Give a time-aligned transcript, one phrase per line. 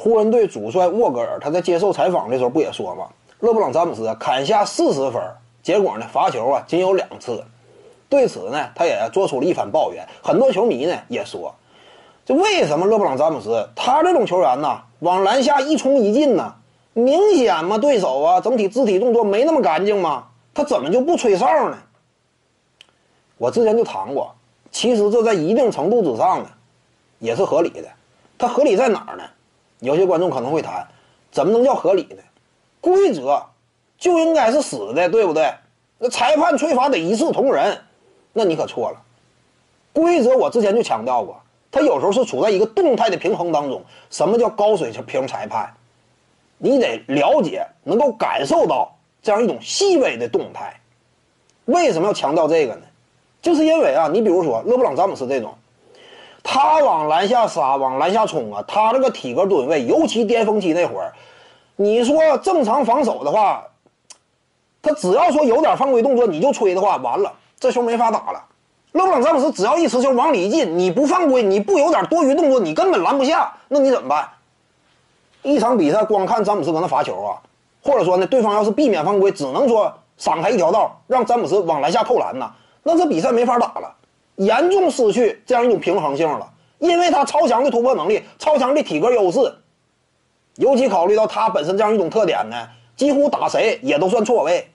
[0.00, 3.08] 湖人队主帅沃格尔他在接受采访的时候不也说吗？
[3.40, 5.20] 勒布朗詹姆斯砍下四十分，
[5.60, 7.44] 结果呢罚球啊仅有两次。
[8.08, 10.06] 对此呢，他也做出了一番抱怨。
[10.22, 11.52] 很多球迷呢也说，
[12.24, 16.54] 这为什么勒布朗詹姆斯他这种球员呢，往篮下一冲一进呢？
[16.92, 20.28] 明显嘛，对手啊整体肢体动作没那么干净吗？
[20.54, 21.76] 他怎么就不吹哨呢？
[23.36, 24.32] 我之前就谈过，
[24.70, 26.48] 其实这在一定程度之上呢，
[27.18, 27.88] 也是合理的。
[28.38, 29.24] 它合理在哪儿呢？
[29.80, 30.86] 有些观众可能会谈，
[31.30, 32.22] 怎么能叫合理呢？
[32.80, 33.42] 规则
[33.96, 35.52] 就应该是死的，对不对？
[35.98, 37.76] 那裁判吹罚得一视同仁，
[38.32, 39.02] 那你可错了。
[39.92, 43.82] 规则我之前就强调过，它有时候是处在一个动态的平衡当中。
[44.10, 45.74] 什么叫高水平裁判？
[46.56, 50.80] 你得了解，能够感受到这样一种细微的动态。
[51.64, 52.82] 为什么要强调这个呢？
[53.40, 55.54] 就是因为啊，你比如说勒布朗詹姆斯这种，
[56.42, 61.12] 他往篮下杀，往篮下冲啊，他这个体格吨位，尤其巅峰期那会儿，
[61.76, 63.64] 你说正常防守的话，
[64.80, 68.44] 他只要说有点犯规动作，你就吹的话，完了，这球没法打了。
[68.92, 74.28] 勒布朗詹姆斯只要一持球往里进，你不犯规，你不有点多余动作，你根本拦不下，那你怎么办？
[75.42, 77.36] 一场比赛光看詹姆斯搁那罚球啊，
[77.84, 82.50] 或者说呢，对方要是避免犯规，只能说闪开一条道，让詹姆斯往篮下扣篮呐。
[82.82, 83.94] 那这比赛没法打了，
[84.38, 89.52] 严重失去这样一种平衡性了，因为他超强的突破能力、超强的体格优势，
[90.56, 94.68] 尤其考虑到他本身这样一种特点呢，几乎打谁也都算错位，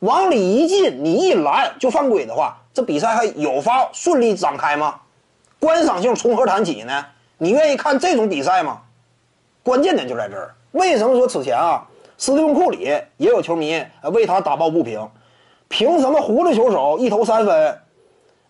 [0.00, 5.00] 往里一进，你一拦就犯规的话，这比赛还有法顺利展开吗？
[5.58, 7.04] 观赏性从何谈起呢？
[7.38, 8.82] 你愿意看这种比赛吗？
[9.62, 10.54] 关键点就在这儿。
[10.72, 11.86] 为什么说此前啊，
[12.18, 12.80] 斯蒂芬库里
[13.16, 15.08] 也有球迷为他打抱不平？
[15.68, 17.78] 凭什么胡子球手一投三分，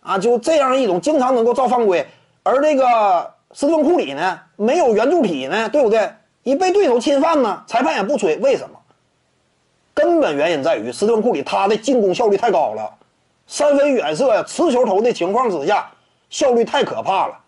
[0.00, 2.06] 啊，就这样一种经常能够造犯规，
[2.42, 6.10] 而这个斯蒂芬库里呢，没有圆柱体呢，对不对？
[6.44, 8.78] 一被对手侵犯呢，裁判也不吹，为什么？
[9.92, 12.90] 根本原因在于斯蒂芬库里他的进攻效率太高了，
[13.46, 15.90] 三分远射呀，持球投的情况之下，
[16.30, 17.38] 效率太可怕了。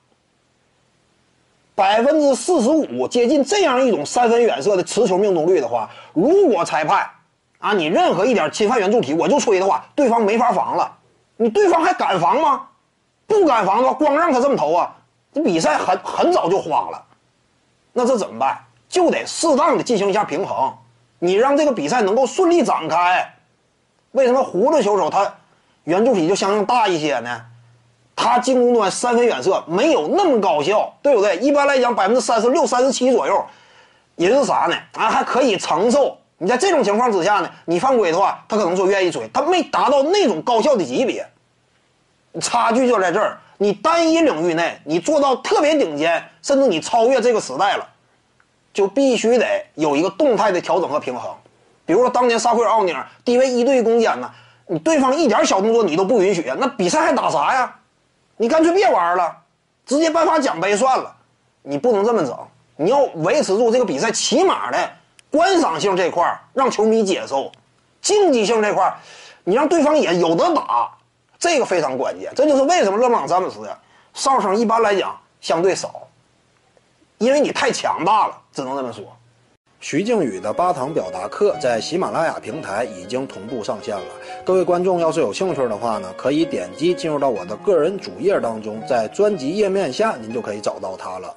[1.74, 7.08] 百分之四十五接近这样一种三分远射的持球命中率的话，如果裁判。
[7.58, 10.96] 啊，你任何一点侵犯圆柱体，我就吹的话，对方没法防了。
[11.42, 12.66] 你对方还敢防吗？
[13.26, 14.94] 不敢防的话，光让他这么投啊，
[15.32, 17.02] 这比赛很很早就花了。
[17.94, 18.58] 那这怎么办？
[18.90, 20.70] 就得适当的进行一下平衡，
[21.18, 23.34] 你让这个比赛能够顺利展开。
[24.10, 25.32] 为什么胡子球手他
[25.84, 27.40] 圆柱体就相应大一些呢？
[28.14, 31.38] 他进攻端三分远射没有那么高效，对不对？
[31.38, 33.42] 一般来讲，百分之三十六、三十七左右，
[34.16, 34.76] 也是啥呢？
[34.92, 36.18] 啊，还可以承受。
[36.42, 41.28] 你在这种情况之下呢，你犯规的话，他可能说愿意吹，他没达到那种高效的级别，
[42.40, 43.38] 差距就在这儿。
[43.58, 47.86] 你单一领域内你做到特别顶尖，甚至你超越这个时代了，
[48.72, 51.30] 就必须得有一个动态的调整和平衡。
[51.84, 54.30] 比如说当年沙奎尔奥尼尔低位一对一攻坚呢，
[54.66, 57.76] 你对方一点小动作你都不允许，那比赛还打啥呀？
[58.38, 59.36] 你干脆别玩了，
[59.84, 61.14] 直接颁发奖杯算了。
[61.62, 62.34] 你不能这么整，
[62.76, 64.90] 你要维持住这个比赛起码的。
[65.30, 67.52] 观赏性这块儿让球迷接受，
[68.02, 68.98] 竞技性这块儿，
[69.44, 70.90] 你让对方也有的打，
[71.38, 72.32] 这个非常关键。
[72.34, 73.78] 这就是为什么勒布朗詹姆斯呀，
[74.12, 76.08] 哨声一般来讲相对少，
[77.18, 79.04] 因为你太强大了，只能这么说。
[79.78, 84.04] 徐静宇的八堂表达课在喜马拉雅平台已经同步上线了，
[84.44, 91.34] 各位观众要是有兴趣的话呢，可以点击进入到我的个人主页当中，在专辑页面下您就可以找到它了。